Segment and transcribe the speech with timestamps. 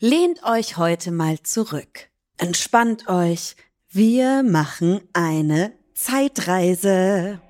[0.00, 2.08] Lehnt euch heute mal zurück.
[2.38, 3.56] Entspannt euch.
[3.88, 7.40] Wir machen eine Zeitreise.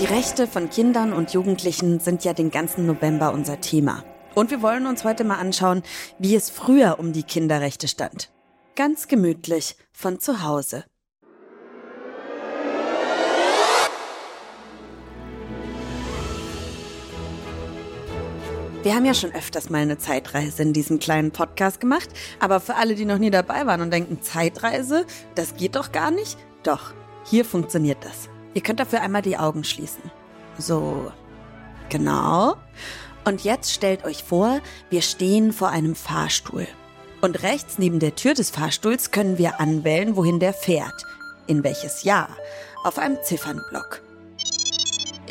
[0.00, 4.02] Die Rechte von Kindern und Jugendlichen sind ja den ganzen November unser Thema.
[4.34, 5.82] Und wir wollen uns heute mal anschauen,
[6.18, 8.30] wie es früher um die Kinderrechte stand.
[8.76, 10.84] Ganz gemütlich von zu Hause.
[18.82, 22.76] Wir haben ja schon öfters mal eine Zeitreise in diesem kleinen Podcast gemacht, aber für
[22.76, 26.38] alle, die noch nie dabei waren und denken, Zeitreise, das geht doch gar nicht?
[26.62, 26.94] Doch,
[27.26, 28.30] hier funktioniert das.
[28.54, 30.10] Ihr könnt dafür einmal die Augen schließen.
[30.56, 31.12] So,
[31.90, 32.56] genau.
[33.26, 36.66] Und jetzt stellt euch vor, wir stehen vor einem Fahrstuhl.
[37.20, 41.04] Und rechts neben der Tür des Fahrstuhls können wir anwählen, wohin der fährt.
[41.46, 42.30] In welches Jahr.
[42.82, 44.00] Auf einem Ziffernblock.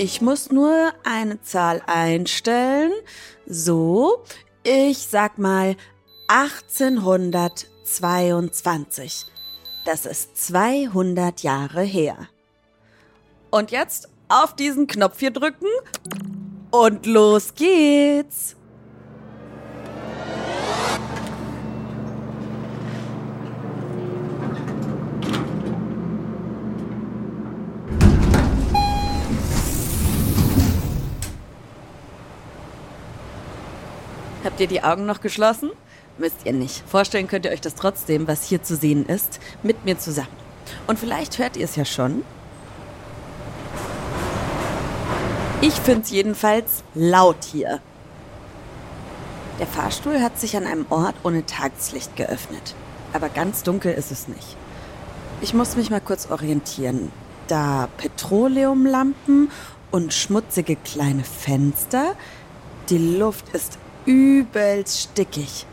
[0.02, 2.94] Ich muss nur eine Zahl einstellen.
[3.52, 4.24] So,
[4.62, 5.76] ich sag mal
[6.28, 9.26] 1822.
[9.86, 12.30] Das ist 200 Jahre her.
[13.50, 15.66] Und jetzt auf diesen Knopf hier drücken
[16.70, 18.56] und los geht's.
[34.60, 35.72] Habt ihr die Augen noch geschlossen?
[36.18, 36.84] Müsst ihr nicht.
[36.86, 40.28] Vorstellen könnt ihr euch das trotzdem, was hier zu sehen ist, mit mir zusammen.
[40.86, 42.26] Und vielleicht hört ihr es ja schon.
[45.62, 47.80] Ich finde es jedenfalls laut hier.
[49.62, 52.76] Der Fahrstuhl hat sich an einem Ort ohne Tageslicht geöffnet.
[53.14, 54.58] Aber ganz dunkel ist es nicht.
[55.40, 57.14] Ich muss mich mal kurz orientieren.
[57.48, 59.52] Da Petroleumlampen
[59.90, 62.18] und schmutzige kleine Fenster.
[62.90, 65.66] Die Luft ist übelst stickig.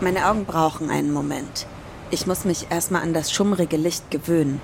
[0.00, 1.66] Meine Augen brauchen einen Moment.
[2.10, 4.60] Ich muss mich erstmal an das schummrige Licht gewöhnen.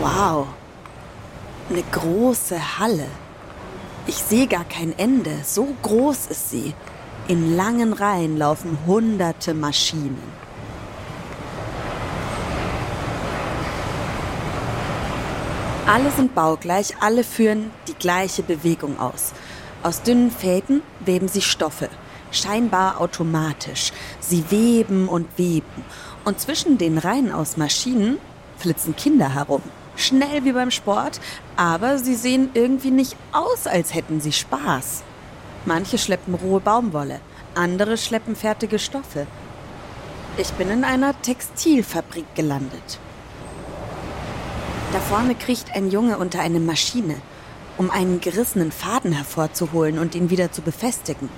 [0.00, 0.46] Wow.
[1.70, 3.06] Eine große Halle.
[4.06, 5.32] Ich sehe gar kein Ende.
[5.44, 6.74] So groß ist sie.
[7.26, 10.43] In langen Reihen laufen hunderte Maschinen.
[15.86, 19.34] Alle sind baugleich, alle führen die gleiche Bewegung aus.
[19.82, 21.90] Aus dünnen Fäden weben sie Stoffe,
[22.30, 23.92] scheinbar automatisch.
[24.18, 25.84] Sie weben und weben.
[26.24, 28.16] Und zwischen den Reihen aus Maschinen
[28.56, 29.60] flitzen Kinder herum.
[29.94, 31.20] Schnell wie beim Sport,
[31.56, 35.02] aber sie sehen irgendwie nicht aus, als hätten sie Spaß.
[35.66, 37.20] Manche schleppen rohe Baumwolle,
[37.54, 39.26] andere schleppen fertige Stoffe.
[40.38, 42.98] Ich bin in einer Textilfabrik gelandet.
[44.94, 47.16] Da vorne kriecht ein Junge unter eine Maschine
[47.76, 51.28] um einen gerissenen Faden hervorzuholen und ihn wieder zu befestigen.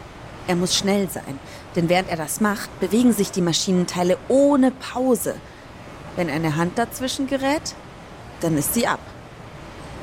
[0.47, 1.39] Er muss schnell sein,
[1.75, 5.37] denn während er das macht, bewegen sich die Maschinenteile ohne Pause.
[6.15, 7.75] Wenn eine Hand dazwischen gerät,
[8.41, 9.00] dann ist sie ab.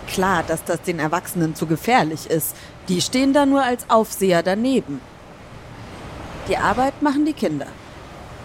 [0.08, 2.56] Klar, dass das den Erwachsenen zu gefährlich ist.
[2.88, 5.00] Die stehen da nur als Aufseher daneben.
[6.48, 7.68] Die Arbeit machen die Kinder.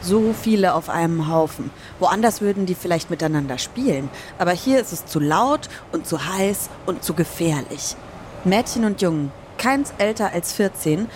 [0.00, 1.70] So viele auf einem Haufen.
[1.98, 6.70] Woanders würden die vielleicht miteinander spielen, aber hier ist es zu laut und zu heiß
[6.86, 7.96] und zu gefährlich.
[8.44, 11.08] Mädchen und Jungen, keins älter als 14,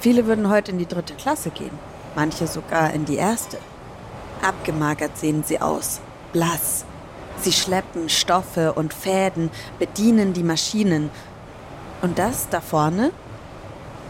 [0.00, 1.78] viele würden heute in die dritte Klasse gehen,
[2.16, 3.58] manche sogar in die erste.
[4.42, 6.00] Abgemagert sehen sie aus,
[6.32, 6.84] blass.
[7.40, 11.10] Sie schleppen Stoffe und Fäden, bedienen die Maschinen.
[12.02, 13.12] Und das da vorne?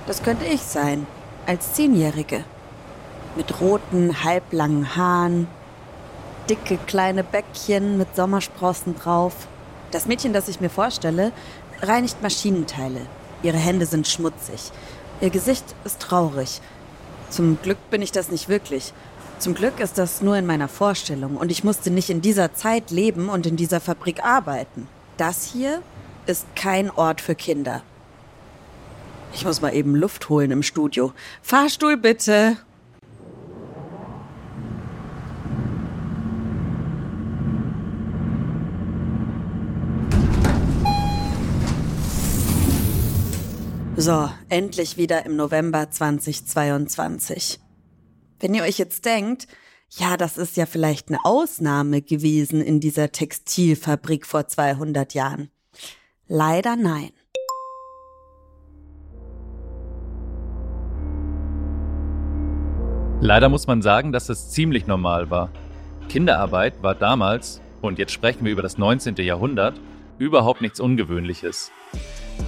[0.07, 1.07] Das könnte ich sein,
[1.47, 2.45] als Zehnjährige
[3.37, 5.47] mit roten, halblangen Haaren,
[6.49, 9.49] dicke kleine Bäckchen mit Sommersprossen drauf.
[9.91, 11.33] Das Mädchen, das ich mir vorstelle,
[11.83, 13.01] reinigt Maschinenteile.
[13.43, 14.71] Ihre Hände sind schmutzig.
[15.21, 16.61] Ihr Gesicht ist traurig.
[17.31, 18.93] Zum Glück bin ich das nicht wirklich.
[19.39, 22.91] Zum Glück ist das nur in meiner Vorstellung und ich musste nicht in dieser Zeit
[22.91, 24.89] leben und in dieser Fabrik arbeiten.
[25.17, 25.83] Das hier
[26.27, 27.83] ist kein Ort für Kinder.
[29.35, 31.13] Ich muss mal eben Luft holen im Studio.
[31.43, 32.57] Fahrstuhl bitte.
[44.07, 47.59] So, endlich wieder im November 2022.
[48.39, 49.47] Wenn ihr euch jetzt denkt,
[49.89, 55.49] ja, das ist ja vielleicht eine Ausnahme gewesen in dieser Textilfabrik vor 200 Jahren.
[56.29, 57.13] Leider nein.
[63.23, 65.51] Leider muss man sagen, dass es ziemlich normal war.
[66.11, 69.17] Kinderarbeit war damals, und jetzt sprechen wir über das 19.
[69.17, 69.81] Jahrhundert,
[70.19, 71.73] überhaupt nichts Ungewöhnliches.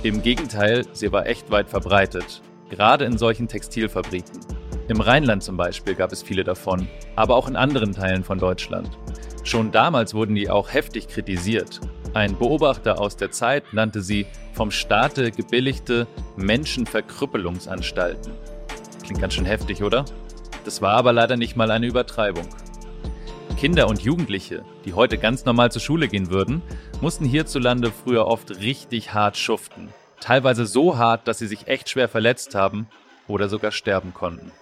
[0.02, 4.40] Im Gegenteil, sie war echt weit verbreitet, gerade in solchen Textilfabriken.
[4.88, 8.88] Im Rheinland zum Beispiel gab es viele davon, aber auch in anderen Teilen von Deutschland.
[9.42, 11.80] Schon damals wurden die auch heftig kritisiert.
[12.14, 16.06] Ein Beobachter aus der Zeit nannte sie vom Staate gebilligte
[16.36, 18.32] Menschenverkrüppelungsanstalten.
[19.02, 20.04] Klingt ganz schön heftig, oder?
[20.64, 22.46] Das war aber leider nicht mal eine Übertreibung.
[23.56, 26.60] Kinder und Jugendliche, die heute ganz normal zur Schule gehen würden,
[27.00, 29.88] mussten hierzulande früher oft richtig hart schuften.
[30.20, 32.86] Teilweise so hart, dass sie sich echt schwer verletzt haben
[33.26, 34.52] oder sogar sterben konnten.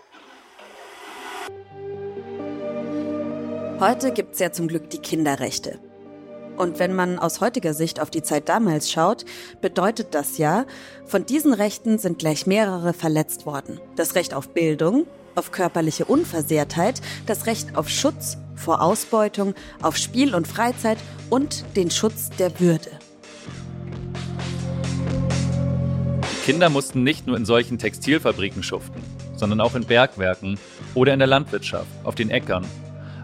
[3.80, 5.80] Heute gibt's ja zum Glück die Kinderrechte.
[6.56, 9.24] Und wenn man aus heutiger Sicht auf die Zeit damals schaut,
[9.60, 10.66] bedeutet das ja,
[11.04, 13.80] von diesen Rechten sind gleich mehrere verletzt worden.
[13.96, 20.34] Das Recht auf Bildung, auf körperliche Unversehrtheit, das Recht auf Schutz vor Ausbeutung, auf Spiel
[20.34, 20.98] und Freizeit
[21.30, 22.90] und den Schutz der Würde.
[26.22, 29.02] Die Kinder mussten nicht nur in solchen Textilfabriken schuften,
[29.34, 30.58] sondern auch in Bergwerken
[30.94, 32.66] oder in der Landwirtschaft, auf den Äckern.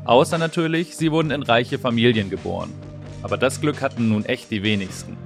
[0.04, 2.72] Außer natürlich, sie wurden in reiche Familien geboren.
[3.22, 5.16] Aber das Glück hatten nun echt die wenigsten.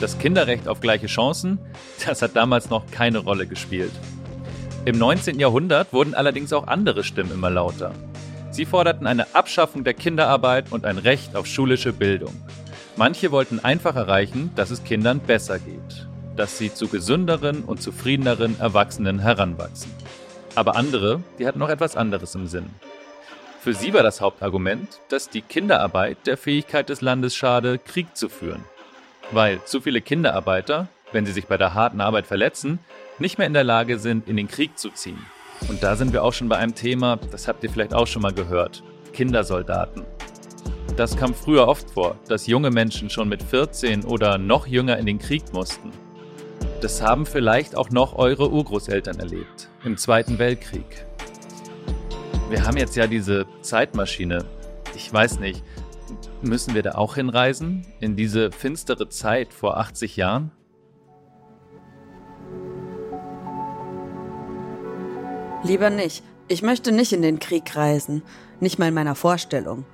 [0.00, 1.58] Das Kinderrecht auf gleiche Chancen,
[2.06, 3.92] das hat damals noch keine Rolle gespielt.
[4.86, 5.38] Im 19.
[5.38, 7.92] Jahrhundert wurden allerdings auch andere Stimmen immer lauter.
[8.52, 12.34] Sie forderten eine Abschaffung der Kinderarbeit und ein Recht auf schulische Bildung.
[12.96, 18.58] Manche wollten einfach erreichen, dass es Kindern besser geht, dass sie zu gesünderen und zufriedeneren
[18.58, 19.92] Erwachsenen heranwachsen.
[20.56, 22.68] Aber andere, die hatten noch etwas anderes im Sinn.
[23.60, 28.28] Für sie war das Hauptargument, dass die Kinderarbeit der Fähigkeit des Landes schade, Krieg zu
[28.28, 28.64] führen.
[29.30, 32.80] Weil zu viele Kinderarbeiter, wenn sie sich bei der harten Arbeit verletzen,
[33.18, 35.24] nicht mehr in der Lage sind, in den Krieg zu ziehen.
[35.68, 38.22] Und da sind wir auch schon bei einem Thema, das habt ihr vielleicht auch schon
[38.22, 40.04] mal gehört, Kindersoldaten.
[40.96, 45.06] Das kam früher oft vor, dass junge Menschen schon mit 14 oder noch jünger in
[45.06, 45.90] den Krieg mussten.
[46.80, 51.06] Das haben vielleicht auch noch eure Urgroßeltern erlebt, im Zweiten Weltkrieg.
[52.48, 54.44] Wir haben jetzt ja diese Zeitmaschine.
[54.96, 55.62] Ich weiß nicht,
[56.42, 57.86] müssen wir da auch hinreisen?
[58.00, 60.50] In diese finstere Zeit vor 80 Jahren?
[65.62, 66.24] Lieber nicht.
[66.48, 68.22] Ich möchte nicht in den Krieg reisen.
[68.60, 69.84] Nicht mal in meiner Vorstellung.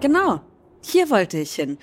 [0.00, 0.40] Genau,
[0.82, 1.76] hier wollte ich hin.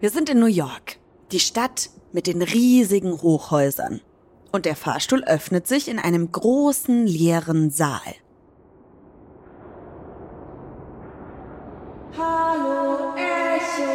[0.00, 0.96] Wir sind in New York,
[1.32, 4.00] die Stadt mit den riesigen Hochhäusern.
[4.52, 8.14] Und der Fahrstuhl öffnet sich in einem großen leeren Saal.
[12.16, 13.92] Hallo Echo.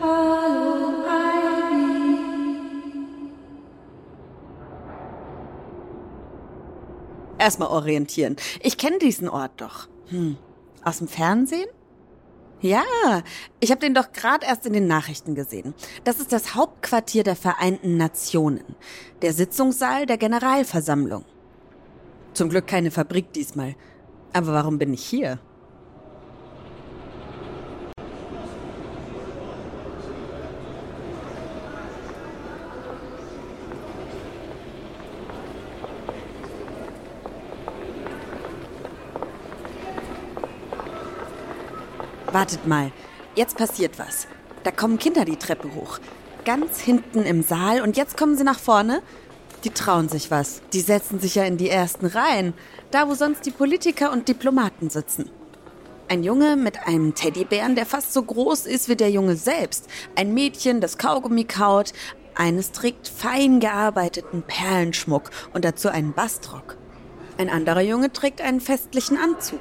[0.00, 2.18] Hallo Ivy.
[7.38, 8.34] Erstmal orientieren.
[8.60, 9.86] Ich kenne diesen Ort doch.
[10.08, 10.36] Hm.
[10.82, 11.68] Aus dem Fernsehen?
[12.60, 12.82] Ja,
[13.58, 15.74] ich habe den doch gerade erst in den Nachrichten gesehen.
[16.04, 18.76] Das ist das Hauptquartier der Vereinten Nationen,
[19.20, 21.24] der Sitzungssaal der Generalversammlung.
[22.34, 23.74] Zum Glück keine Fabrik diesmal.
[24.32, 25.40] Aber warum bin ich hier?
[42.32, 42.90] Wartet mal,
[43.34, 44.26] jetzt passiert was.
[44.64, 45.98] Da kommen Kinder die Treppe hoch.
[46.46, 49.02] Ganz hinten im Saal und jetzt kommen sie nach vorne.
[49.64, 50.62] Die trauen sich was.
[50.72, 52.54] Die setzen sich ja in die ersten Reihen,
[52.90, 55.30] da wo sonst die Politiker und Diplomaten sitzen.
[56.08, 59.88] Ein Junge mit einem Teddybären, der fast so groß ist wie der Junge selbst.
[60.16, 61.92] Ein Mädchen, das Kaugummi kaut.
[62.34, 66.78] Eines trägt fein gearbeiteten Perlenschmuck und dazu einen Bastrock.
[67.36, 69.60] Ein anderer Junge trägt einen festlichen Anzug.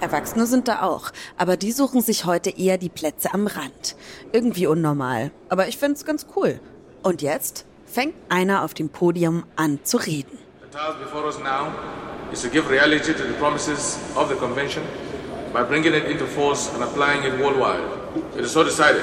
[0.00, 3.96] Erwachsene sind da auch, aber die suchen sich heute eher die Plätze am Rand.
[4.32, 6.60] Irgendwie unnormal, aber ich find's ganz cool.
[7.02, 10.38] Und jetzt fängt einer auf dem Podium an zu reden.
[10.60, 11.72] The task before us now
[12.32, 14.84] is to give reality to the promises of the convention
[15.52, 17.82] by bringing it into force and applying it worldwide.
[18.36, 19.02] It is so decided.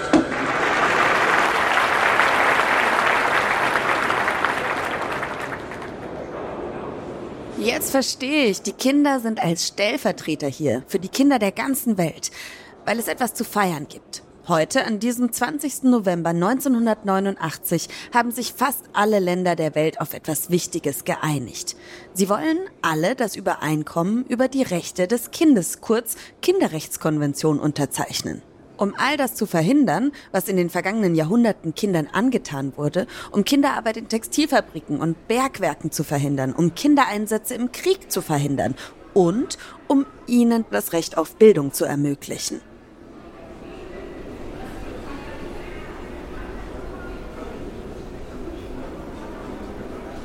[7.57, 12.31] Jetzt verstehe ich, die Kinder sind als Stellvertreter hier für die Kinder der ganzen Welt,
[12.85, 14.23] weil es etwas zu feiern gibt.
[14.47, 15.83] Heute, an diesem 20.
[15.83, 21.77] November 1989, haben sich fast alle Länder der Welt auf etwas Wichtiges geeinigt.
[22.13, 28.43] Sie wollen alle das Übereinkommen über die Rechte des Kindes, kurz Kinderrechtskonvention, unterzeichnen.
[28.77, 33.97] Um all das zu verhindern, was in den vergangenen Jahrhunderten Kindern angetan wurde, um Kinderarbeit
[33.97, 38.75] in Textilfabriken und Bergwerken zu verhindern, um Kindereinsätze im Krieg zu verhindern
[39.13, 42.61] und um ihnen das Recht auf Bildung zu ermöglichen.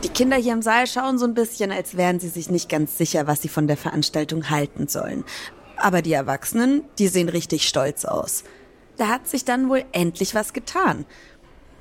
[0.03, 2.97] Die Kinder hier im Saal schauen so ein bisschen, als wären sie sich nicht ganz
[2.97, 5.25] sicher, was sie von der Veranstaltung halten sollen.
[5.81, 8.45] Aber die Erwachsenen, die sehen richtig stolz aus.
[8.99, 11.07] Da hat sich dann wohl endlich was getan.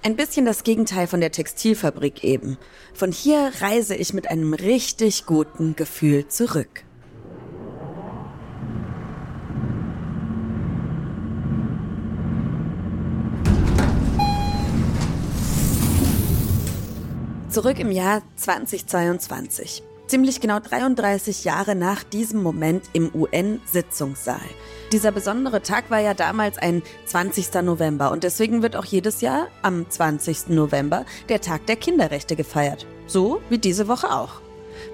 [0.03, 2.57] Ein bisschen das Gegenteil von der Textilfabrik eben.
[2.93, 6.85] Von hier reise ich mit einem richtig guten Gefühl zurück.
[17.49, 24.41] Zurück im Jahr 2022 ziemlich genau 33 Jahre nach diesem Moment im UN-Sitzungssaal.
[24.91, 27.53] Dieser besondere Tag war ja damals ein 20.
[27.61, 30.49] November und deswegen wird auch jedes Jahr am 20.
[30.49, 32.87] November der Tag der Kinderrechte gefeiert.
[33.05, 34.41] So wie diese Woche auch.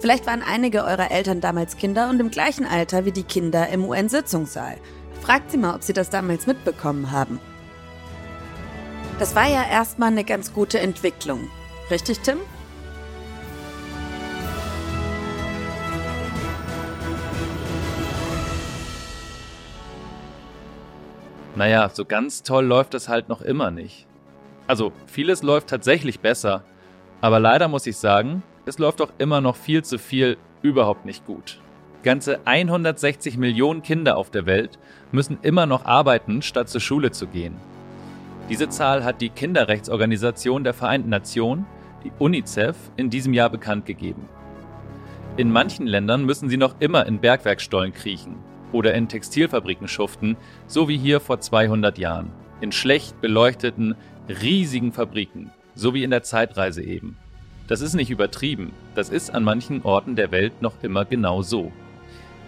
[0.01, 3.85] Vielleicht waren einige eurer Eltern damals Kinder und im gleichen Alter wie die Kinder im
[3.85, 4.77] UN-Sitzungssaal.
[5.21, 7.39] Fragt sie mal, ob sie das damals mitbekommen haben.
[9.17, 11.47] Das war ja erstmal eine ganz gute Entwicklung.
[11.89, 12.39] Richtig, Tim?
[21.55, 24.07] Naja, so ganz toll läuft es halt noch immer nicht.
[24.67, 26.63] Also, vieles läuft tatsächlich besser,
[27.21, 31.25] aber leider muss ich sagen, es läuft auch immer noch viel zu viel überhaupt nicht
[31.25, 31.59] gut.
[32.03, 34.77] Ganze 160 Millionen Kinder auf der Welt
[35.11, 37.55] müssen immer noch arbeiten, statt zur Schule zu gehen.
[38.49, 41.65] Diese Zahl hat die Kinderrechtsorganisation der Vereinten Nationen,
[42.03, 44.27] die UNICEF, in diesem Jahr bekannt gegeben.
[45.37, 48.35] In manchen Ländern müssen sie noch immer in Bergwerkstollen kriechen,
[48.71, 52.31] oder in Textilfabriken schuften, so wie hier vor 200 Jahren.
[52.61, 53.95] In schlecht beleuchteten,
[54.27, 57.17] riesigen Fabriken, so wie in der Zeitreise eben.
[57.67, 61.71] Das ist nicht übertrieben, das ist an manchen Orten der Welt noch immer genau so.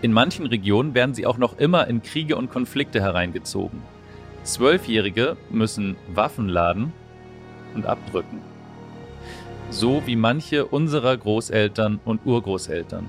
[0.01, 3.81] In manchen Regionen werden sie auch noch immer in Kriege und Konflikte hereingezogen.
[4.43, 6.93] Zwölfjährige müssen Waffen laden
[7.73, 8.41] und abdrücken.
[9.69, 13.07] So wie manche unserer Großeltern und Urgroßeltern.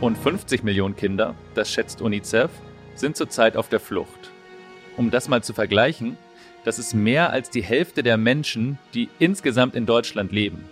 [0.00, 2.50] Und 50 Millionen Kinder, das schätzt UNICEF,
[2.94, 4.30] sind zurzeit auf der Flucht.
[4.98, 6.18] Um das mal zu vergleichen,
[6.64, 10.64] das ist mehr als die Hälfte der Menschen, die insgesamt in Deutschland leben.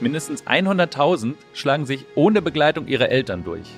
[0.00, 3.68] Mindestens 100.000 schlagen sich ohne Begleitung ihrer Eltern durch.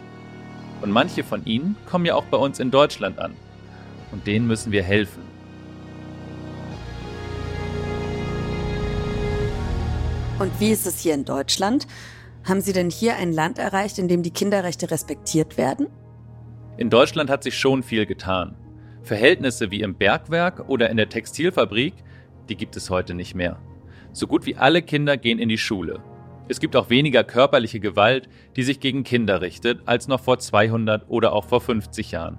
[0.82, 3.36] Und manche von ihnen kommen ja auch bei uns in Deutschland an.
[4.10, 5.22] Und denen müssen wir helfen.
[10.40, 11.86] Und wie ist es hier in Deutschland?
[12.44, 15.88] Haben Sie denn hier ein Land erreicht, in dem die Kinderrechte respektiert werden?
[16.76, 18.56] In Deutschland hat sich schon viel getan.
[19.02, 21.94] Verhältnisse wie im Bergwerk oder in der Textilfabrik,
[22.48, 23.58] die gibt es heute nicht mehr.
[24.12, 26.02] So gut wie alle Kinder gehen in die Schule.
[26.48, 31.08] Es gibt auch weniger körperliche Gewalt, die sich gegen Kinder richtet, als noch vor 200
[31.08, 32.38] oder auch vor 50 Jahren.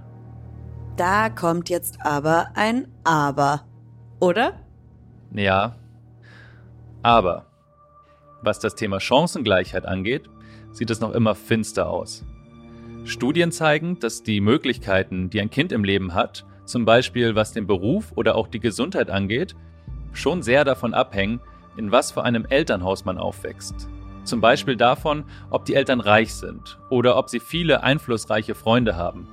[0.98, 3.66] Da kommt jetzt aber ein Aber,
[4.20, 4.60] oder?
[5.34, 5.78] Ja.
[7.04, 7.51] Aber
[8.42, 10.30] was das Thema Chancengleichheit angeht,
[10.72, 12.26] sieht es noch immer finster aus.
[13.04, 17.68] Studien zeigen, dass die Möglichkeiten, die ein Kind im Leben hat, zum Beispiel was den
[17.68, 19.56] Beruf oder auch die Gesundheit angeht,
[20.14, 21.42] schon sehr davon abhängen,
[21.78, 23.88] in was für einem Elternhaus man aufwächst.
[24.24, 29.28] Zum Beispiel davon, ob die Eltern reich sind oder ob sie viele einflussreiche Freunde haben.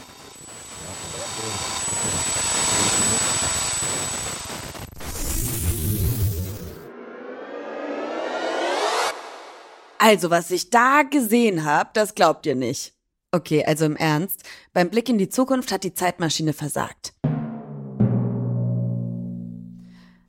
[9.98, 12.94] Also, was ich da gesehen habe, das glaubt ihr nicht.
[13.32, 17.14] Okay, also im Ernst, beim Blick in die Zukunft hat die Zeitmaschine versagt.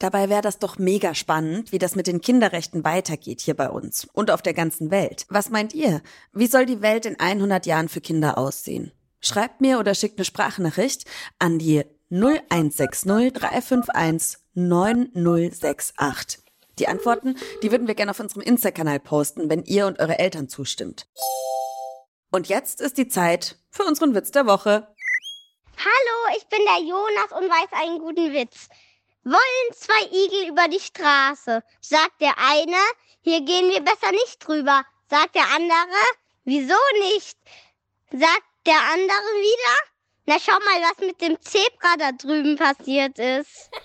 [0.04, 4.06] Dabei wäre das doch mega spannend, wie das mit den Kinderrechten weitergeht hier bei uns
[4.12, 5.24] und auf der ganzen Welt.
[5.30, 6.02] Was meint ihr?
[6.34, 8.92] Wie soll die Welt in 100 Jahren für Kinder aussehen?
[9.22, 11.06] Schreibt mir oder schickt eine Sprachnachricht
[11.38, 16.44] an die 0160 351 9068.
[16.78, 20.50] Die Antworten, die würden wir gerne auf unserem Insta-Kanal posten, wenn ihr und eure Eltern
[20.50, 21.06] zustimmt.
[22.30, 24.86] Und jetzt ist die Zeit für unseren Witz der Woche.
[25.78, 28.68] Hallo, ich bin der Jonas und weiß einen guten Witz.
[29.24, 31.62] Wollen zwei Igel über die Straße?
[31.80, 32.76] Sagt der eine,
[33.22, 34.84] hier gehen wir besser nicht drüber.
[35.08, 35.96] Sagt der andere,
[36.44, 37.38] wieso nicht?
[38.12, 39.76] Sagt der andere wieder,
[40.26, 43.70] na schau mal, was mit dem Zebra da drüben passiert ist.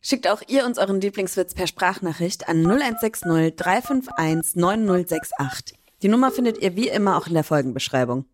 [0.00, 5.78] Schickt auch ihr uns euren Lieblingswitz per Sprachnachricht an 0160 351 9068.
[6.02, 8.24] Die Nummer findet ihr wie immer auch in der Folgenbeschreibung.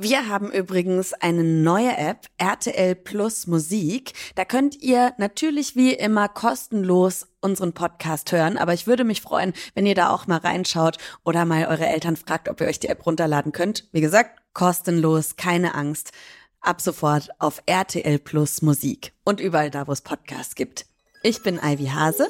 [0.00, 4.12] Wir haben übrigens eine neue App, RTL Plus Musik.
[4.36, 9.52] Da könnt ihr natürlich wie immer kostenlos unseren Podcast hören, aber ich würde mich freuen,
[9.74, 12.86] wenn ihr da auch mal reinschaut oder mal eure Eltern fragt, ob ihr euch die
[12.86, 13.88] App runterladen könnt.
[13.90, 16.12] Wie gesagt, kostenlos, keine Angst
[16.60, 20.86] ab sofort auf RTL Plus Musik und überall da, wo es Podcasts gibt.
[21.24, 22.28] Ich bin Ivy Hase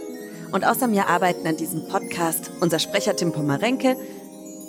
[0.53, 3.95] und außer mir arbeiten an diesem Podcast unser Sprecher Tim Pomerenke,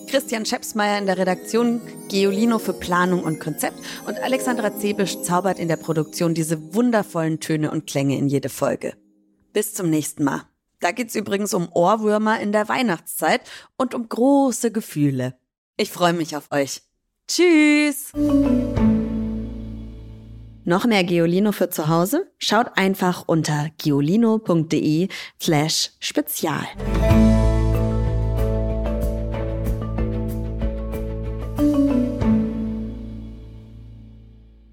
[0.09, 5.67] Christian Schepsmeier in der Redaktion, Geolino für Planung und Konzept und Alexandra Zebisch zaubert in
[5.67, 8.95] der Produktion diese wundervollen Töne und Klänge in jede Folge.
[9.53, 10.41] Bis zum nächsten Mal.
[10.79, 13.41] Da geht's übrigens um Ohrwürmer in der Weihnachtszeit
[13.77, 15.35] und um große Gefühle.
[15.77, 16.81] Ich freue mich auf euch.
[17.27, 18.11] Tschüss!
[20.65, 22.31] Noch mehr Geolino für zu Hause?
[22.39, 25.07] Schaut einfach unter geolino.de
[25.39, 26.65] slash spezial.